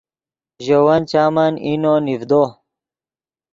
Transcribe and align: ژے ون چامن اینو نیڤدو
ژے 0.65 0.77
ون 0.85 1.01
چامن 1.11 1.53
اینو 1.65 1.93
نیڤدو 2.05 2.43